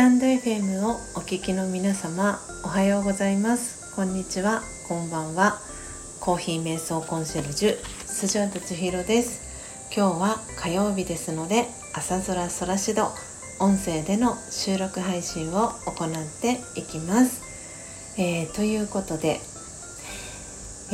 [0.00, 3.94] タンド FM をお聞きの皆様おはようございます。
[3.94, 4.62] こんにちは。
[4.88, 5.58] こんばんは。
[6.20, 7.76] コーヒー瞑想コンシェルジュ
[8.06, 9.94] スジャータ千尋です。
[9.94, 13.08] 今日は火曜日ですので朝空空しど
[13.60, 19.38] 音声での収録配信を行っていきます、えー、ということで、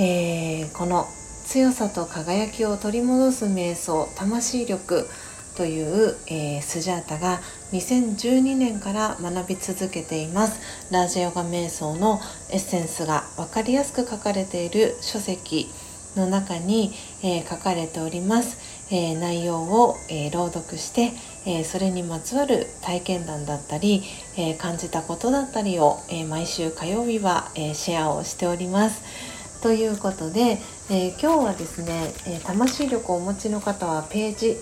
[0.01, 1.07] えー、この
[1.45, 5.09] 強さと輝きを取り戻す瞑想魂力
[5.57, 7.41] という、えー、スジャータが
[7.73, 10.61] 2012年から学び続けています。
[10.93, 12.21] ラージヨガ瞑想の
[12.51, 15.69] エッセンスが分かりやすく書かれている書籍
[16.15, 16.93] の中に、
[17.23, 18.59] えー、書かれております、
[18.91, 21.13] えー、内容を、え朗読して、
[21.47, 24.03] えそれにまつわる体験談だったり、
[24.37, 29.03] え感じたことだったりを、え毎週火曜日は、えシェアをしております。
[29.63, 30.59] ということで、
[30.91, 34.57] え今日はですね、え魂力をお持ちの方はページ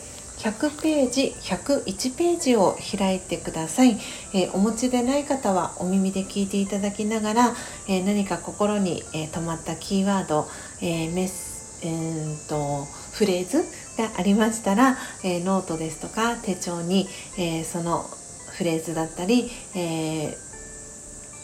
[0.44, 3.96] 100ページ101ページを開いてください、
[4.34, 7.54] えー、お持ちでない方はお耳で聞いていただきながら、
[7.88, 10.46] えー、何か心に、えー、止まったキーワード、
[10.82, 13.64] えメス、えー、とフレーズ
[13.96, 18.04] がありましたら、えノートですとか手帳に、えその
[18.50, 20.36] フレーズだったり、え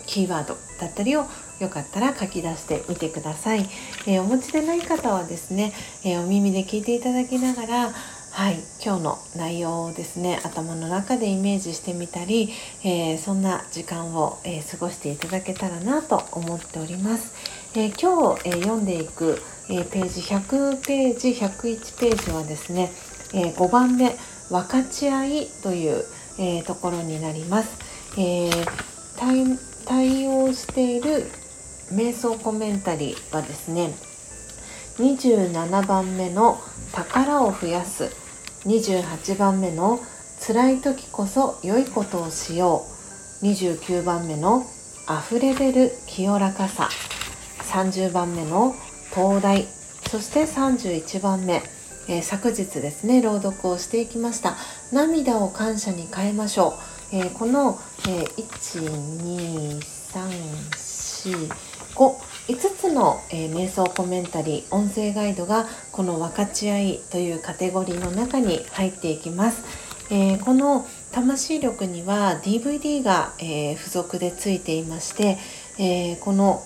[0.06, 1.26] キーワードだったりを
[1.60, 3.64] よかったら書き出してみてください、
[4.08, 5.72] えお持ちでない方はですね、
[6.04, 7.90] えお耳で聞いていただきながら
[8.40, 12.48] はい今日の内容をですね頭の中でイメージしてみたり、
[12.82, 17.34] えー、そんな時間を、えー、過ごしていただけたらなと思っております、
[17.78, 22.90] えー、今日、え読んでいく、えページ100ページ101ページはですね、
[23.34, 24.16] え5番目
[24.48, 26.02] 分かち合いという、
[26.38, 27.76] えところになります、
[28.18, 28.48] え
[29.84, 31.26] 対応している
[31.92, 33.92] 瞑想コメンタリーはですね
[34.96, 36.58] 27番目の
[36.92, 38.10] 「宝を増やす」
[38.66, 40.00] 28番目の
[40.46, 42.84] 「辛い時こそ良いことをしよ
[43.42, 44.66] う」29番目の
[45.08, 46.90] 「溢れ出る清らかさ」
[47.72, 48.74] 30番目の
[49.14, 49.66] 「東大」
[50.10, 51.62] そして31番目、
[52.08, 54.56] えー、昨日ですね朗読をしていきました
[54.92, 56.74] 「涙を感謝に変えましょ
[57.12, 58.88] う」えー、この、えー、1
[59.22, 59.78] 2
[60.12, 60.90] 3
[61.30, 61.48] 4
[61.94, 69.62] 5つの、えー、瞑想コメンタリー音声ガイドがこの分かち合いというカテゴリーの中に入っていきます、
[70.10, 75.38] えー、この魂力には DVD が、えー、付属でついていまして、
[75.78, 76.62] えこの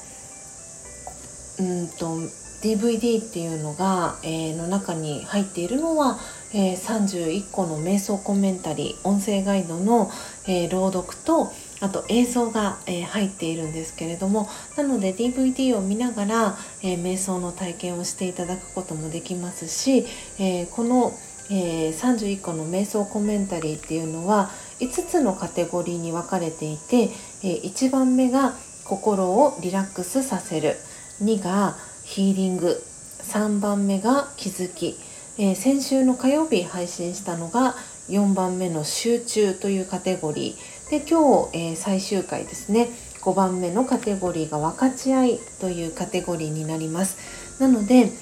[1.58, 2.18] うんと
[2.62, 6.18] DVD っていうのが、えの中に入っているのは、
[6.52, 10.10] え31個の瞑想コメンタリー音声ガイドの、
[10.46, 20.06] え朗読とあと映像が、え、入っているんですけれどもなので DVD を見ながら、え、瞑想の体験をしていただくこともできますし、
[20.38, 21.12] え、この、
[21.50, 27.10] え31個の瞑想コメンタリーっていうのは5つのカテゴリーに分かれていて、
[27.42, 28.54] え1番目が
[28.84, 30.76] 心をリラックスさせる
[31.22, 32.82] 2がヒーリング
[33.22, 34.98] 3番目が気づき、
[35.36, 37.74] え先週の火曜日配信したのが
[38.08, 40.73] 4番目の集中というカテゴリー。
[40.90, 42.90] で今日、えー、最終回ですね。
[43.22, 47.16] 5番目のカテゴリーが分かち合いというカテゴリーになります。
[47.58, 48.12] なので、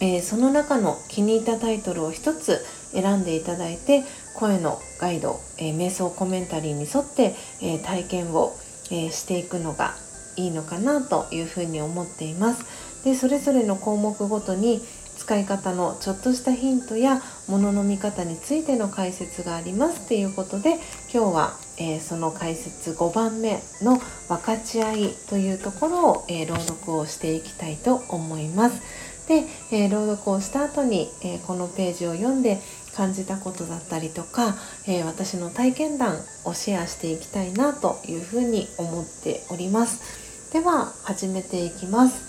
[0.00, 4.04] えー、その中の気に入ったタイトルを1つ選んでいただいて
[4.36, 8.56] 声のガイド、えー、瞑想コメンタリーに沿って、え体験を、
[8.90, 9.94] えしていくのが
[10.36, 12.64] いいのかなというふうに思っています。
[13.04, 14.80] でそれぞれの項目ごとに
[15.16, 20.76] 使い方のちょっとしたヒントや物の見方についての解説がありますということで
[21.12, 28.80] 今日は、えー、その解説5番目の分かち合いというところを、えー、朗読をしていきたいと思います。
[29.28, 32.58] で、えー、朗読をした後に、えこのページを読んで
[32.94, 34.56] 感じたことだったりとか、
[34.86, 40.52] え私の体験談をシェアしていきたいなというふうに思っております。
[40.52, 42.28] では始めていきます。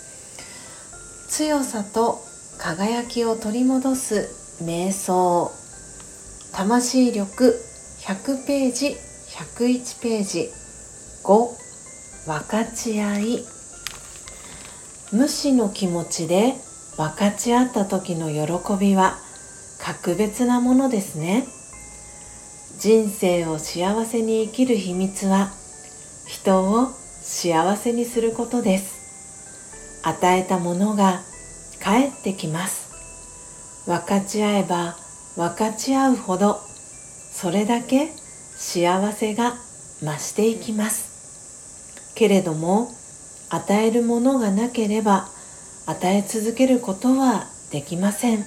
[1.30, 2.20] 強さと
[2.58, 4.28] 輝きを取り戻す
[4.62, 5.50] 瞑想。
[6.52, 7.58] 魂力
[8.00, 9.09] 100ページ
[9.40, 10.50] 101ページ。
[11.24, 11.48] 5
[12.26, 13.38] 分かち合い。
[15.12, 16.54] 無視の気持ちで
[16.98, 19.16] 分かち合った時の喜びは
[19.80, 21.46] 格別なものですね。
[22.78, 25.50] 人生を幸せに生きる秘密は
[26.26, 26.88] 人を
[27.22, 30.02] 幸せにすることです。
[30.02, 31.22] 与えたものが
[31.82, 33.86] 帰ってきます。
[33.86, 34.96] 分かち合えば
[35.34, 36.60] 分かち合うほど
[37.32, 38.19] それだけ
[38.60, 39.54] 幸せが
[40.02, 42.12] 増していきます。
[42.14, 42.92] けれども
[43.48, 45.28] 与えるものがなければ
[45.86, 48.44] 与え続けることはできません。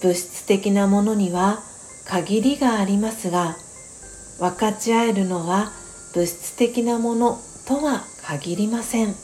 [0.00, 1.60] 物質的なものには
[2.06, 3.56] 限りがありますが
[4.38, 5.70] 分かち合えるのは
[6.14, 9.14] 物質的なものとは限りません。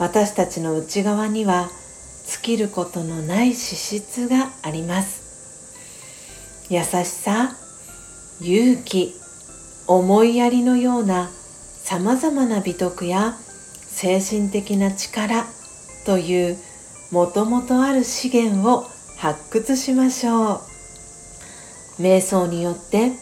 [0.00, 1.68] 私たちの内側には
[2.26, 5.22] 尽きることのない資質があります。
[6.68, 7.56] 優しさ
[8.40, 9.14] 勇気
[9.86, 11.30] 思いやりのような
[11.82, 13.36] さまざまな美徳や
[13.86, 15.46] 精神的な力
[16.04, 16.58] という
[17.12, 18.86] もともとある資源を
[19.18, 20.60] 発掘しましょう。
[22.00, 23.12] 瞑想によって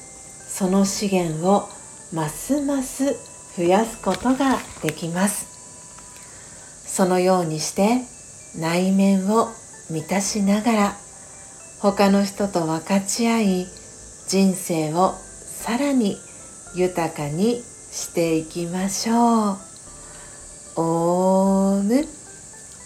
[0.49, 1.69] その資源を
[2.13, 3.15] ますます
[3.57, 5.47] 増やすことができます。
[6.87, 8.01] そのようにして
[8.59, 9.49] 内面を
[9.91, 10.97] 満たしながら
[11.81, 13.82] 他の人と分かち合い
[14.33, 16.17] 人生をさらに
[16.75, 19.57] 豊かにしていきましょう。
[20.77, 22.03] オーム。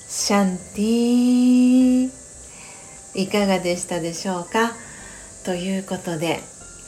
[0.08, 2.10] シャンティ
[3.14, 4.72] いかがでしたでしょうか？
[5.44, 6.40] ということで、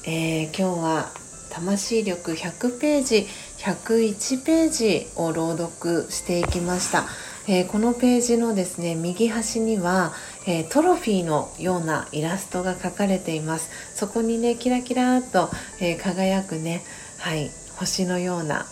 [0.05, 1.13] えー、今日は
[1.53, 3.27] 魂力100ページ
[3.59, 7.05] 101ページを朗読していきました。
[7.49, 10.13] えー、このページのですね右端には、
[10.47, 13.97] えー、トロフィーのようなイラストが描かれています。
[13.97, 15.49] そこにねキラキラっと、
[15.81, 16.83] えー、輝くね
[17.19, 18.67] はい星のような、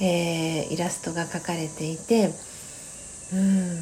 [0.00, 2.30] えイラストが描かれていて
[3.32, 3.78] うん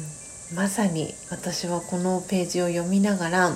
[0.55, 3.51] まさに私はこのページを読みながら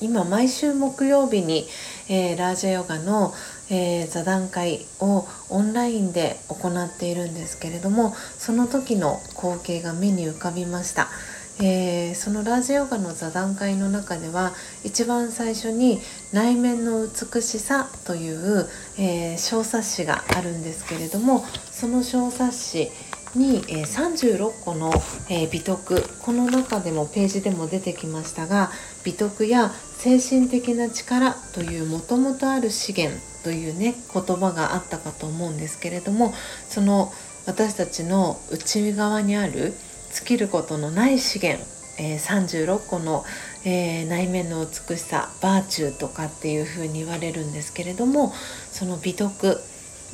[0.00, 1.66] 今毎週木曜日に、
[2.08, 3.32] えー、ラージャヨガの、
[3.70, 11.08] えー、座談会をオンラインで行っているんですけれどもその時の光景が目に浮かびました。
[11.58, 14.52] えー、そのラージヨガの座談会の中では
[14.84, 18.68] 一番最初に「内面の美しさ」という、
[18.98, 22.92] えー、小冊子があるんですけれどもその小冊子
[23.36, 24.92] に、え、36個の、
[25.28, 26.02] え、美徳。
[26.22, 28.70] この中でもページでも出てきましたが
[29.04, 36.34] 美徳や精神的な力というもともとある資源というね言葉があったかと思うんですけれども
[36.68, 37.12] その
[37.46, 39.72] 私たちの内側にある
[40.12, 41.64] 尽きることのない資源、
[41.98, 43.24] え、36個の、
[43.64, 48.32] えー、内面の美しさバーチューとかっていうふうに言われるんですけれども
[48.72, 49.60] その美徳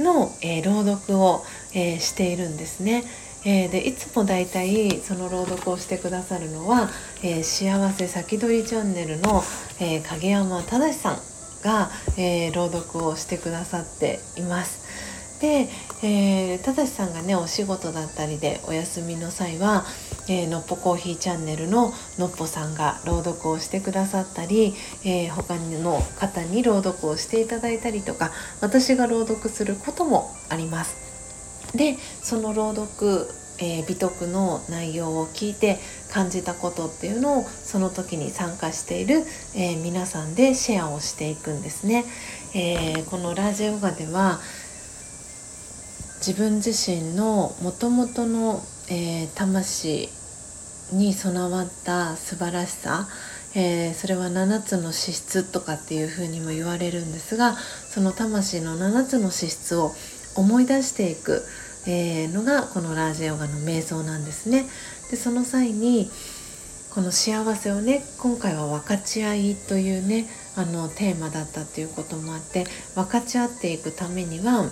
[0.02, 1.44] の、えー、朗読を、
[1.75, 3.02] えしているんですね。
[3.44, 6.90] えー、でいつもだいたいその朗読をしてくださるのは
[7.25, 9.43] 「えー、幸せ先取りチャンネルの」
[9.81, 11.20] えー、影山正さん
[11.62, 14.81] が、え朗読をしてくださっています。
[15.42, 15.68] で、
[16.04, 19.84] えー、正さんがねお仕事だったりでお休みの際は、
[20.28, 24.72] えー、のっぽコーヒーチャンネルののっぽさんが朗読をしてくださったり、
[25.04, 28.30] えー、他の方に朗読をしていただいたりとか
[28.60, 31.76] 私が朗読することもあります。
[31.76, 33.26] でその朗読、
[33.58, 35.78] えー、美徳の内容を聞いて
[36.12, 39.24] 感じたことっていうのをその時に参加している、
[39.56, 42.04] えー、皆さんでシェアをしていくんですね。
[42.54, 44.38] えー、このラジヨガでは
[46.24, 50.08] 自分自身のもともとの、え魂
[50.92, 53.08] に備わった素晴らしさ
[53.54, 59.92] えー、それは7つの資質とかっていうふうにも言われるんですがその魂の7つの資質を
[60.34, 61.42] 思い出していく、
[61.86, 64.64] えー、のがこのラージヨガの瞑想なんですね。
[65.10, 66.10] でその際に
[66.94, 70.26] この幸せをね今回は分かち合いというね
[70.56, 72.64] あのテーマだったっていうこともあって
[72.94, 74.64] 分かち合っていくためには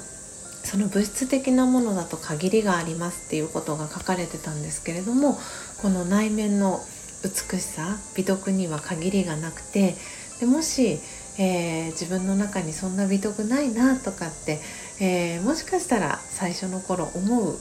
[0.65, 5.39] その物質的なものだと限りがありますっていうことが書かれてたんですけれども
[5.81, 6.81] この内面の
[7.23, 9.95] 美しさ美徳には限りがなくて
[10.39, 11.01] でもし
[11.43, 14.59] えー、自分の中にそんな美徳ないなとかって、
[15.01, 17.57] えー、もしかしたら最初の頃思う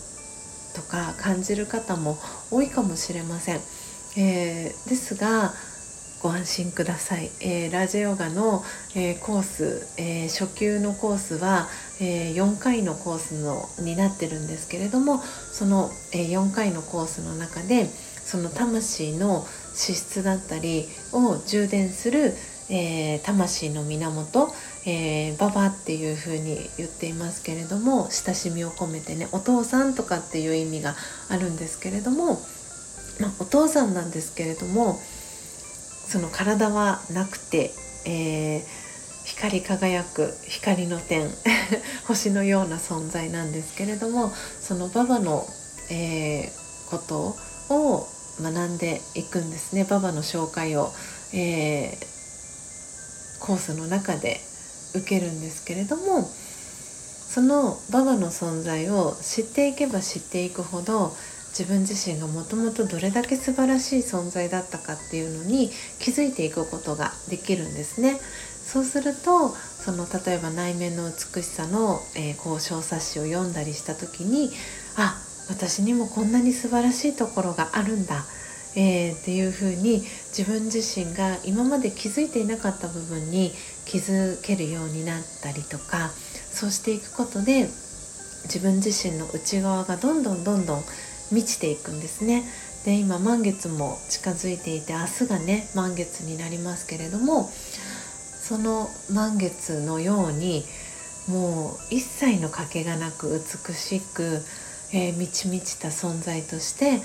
[0.76, 2.18] とか感じる方も
[2.52, 3.62] 多いかもしれません。
[4.18, 5.54] えー、ですが
[6.22, 11.68] ご安心ください、えー、ラージヨガの、えー、コース、えー、初級のコースは、
[12.02, 15.22] え4回のコースのになってるんですけれども
[15.52, 22.34] その、え4回のコースの中でその魂の資質だったりを充電する、
[22.70, 24.54] え、魂の源、
[24.86, 30.96] えー、ババっていう風に言っていますけれども親しみを込めてねお父さんとかっていう意味が
[31.30, 32.40] あるんですけれども、
[33.20, 35.00] まあ、お父さんなんですけれども
[36.10, 37.72] その体はなくて、
[38.08, 38.64] えー、
[39.26, 41.30] 光り輝く光の点
[42.08, 45.48] 星のような存在なんですけれどもそのババの、
[45.92, 47.38] えー、こと
[47.70, 48.08] を
[48.42, 49.84] 学んでいくんですね。
[49.84, 50.92] ババの紹介を、
[51.32, 54.42] えー、コースの中で
[54.96, 56.28] 受けるんですけれども
[57.30, 61.16] そのババの存在を知っていけば知っていくほど
[61.50, 68.20] 自分自身がもともとどれだけ素晴らしい存在だったかっていうのに気づいていくことができるんですね。
[68.70, 74.52] そうするとその例えば内面の美しさの、えー、こう小冊子を読んだりした時に
[74.96, 75.18] あ
[75.50, 78.24] 私にもこんなに素晴らしいところがあるんだ、
[78.76, 80.04] えー、っていうふうに
[80.38, 83.52] 自分自身が今まで気づいていなかった部分に
[83.86, 86.12] 気づけるようになったりとか
[86.52, 87.68] そうしていくことで
[88.44, 90.84] 自分自身の内側がどんどんどんどん
[91.32, 92.44] 満ちていくんですね。
[92.86, 97.50] で今満月も近づいていて明日がね満月になりますけれども
[98.42, 100.64] その満月のように
[101.28, 104.42] もう一切の欠けがなく美しく、
[104.94, 107.02] えー、満ち満ちた存在として、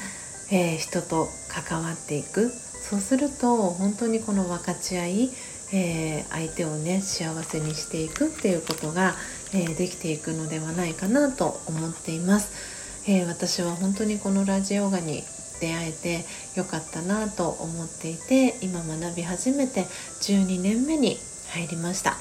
[0.50, 5.30] えー、人と関わっていくそうすると本当にこの分かち合い、
[5.72, 9.14] えー、相手をね幸せにしていくっていうことが、
[9.54, 12.73] えできていくのではないかなと思っています。
[13.06, 15.22] え私は本当にこのラジオガに
[15.60, 16.24] 出会えて
[16.56, 19.82] よかったなと思っていて今学び始めて
[20.22, 21.18] 12年目に
[21.50, 22.16] 入りました。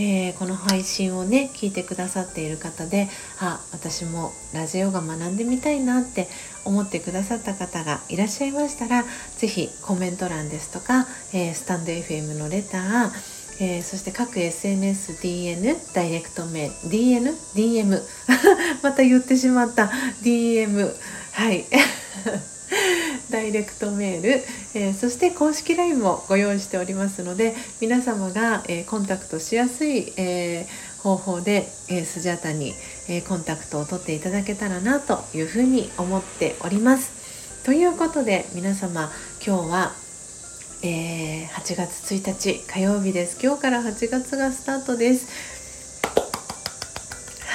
[0.00, 3.08] えー、この配信をね聞いてくださっている方で
[3.40, 6.28] あ私もラジオが学んでみたいなって
[6.64, 9.04] 思ってくださった方がいらっしゃいましたら
[9.38, 18.02] 是非コメント欄ですとか、えー、スタンド FM のレターえー、そして各 SNSDN ダイレクトメール DN DM
[18.82, 19.90] また言ってしまった。
[20.22, 20.94] DM
[21.32, 21.64] はい。
[23.30, 32.74] ダイレクトメール、えー、そして公式 LINE もご用意しておりますので皆様が、えー、コンタクトしやすい、えー、方法で、えスジャタに、
[33.08, 37.10] えコンタクトを取っていただけたらなというふうに思っております。
[37.64, 39.12] ということで皆様
[39.44, 40.07] 今日は
[40.82, 43.38] えー、8月1日火曜日です。
[43.42, 45.26] 今日から8月がスタートです。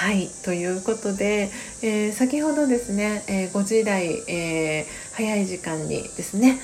[0.03, 1.49] はいということで、
[1.81, 6.59] えー、先ほどですね、えー、5時台、えー、早い時間にですね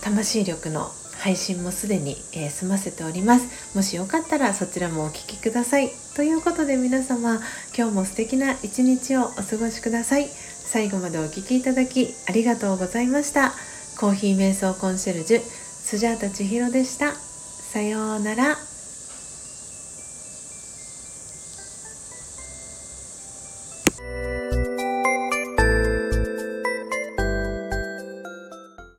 [0.00, 3.76] 魂力の配信もすでに、え済ませております。
[3.76, 5.90] もしよかったらそちらもお聴きください。
[6.14, 7.40] ということで皆様
[7.76, 10.28] 今日も素敵な一日をお過ごしください。
[10.28, 13.54] 最後までお聴きいただきありがとうございました。
[13.98, 17.12] コーヒー瞑想コンシェルジュスジャータ千尋でした。
[17.12, 18.75] さようなら。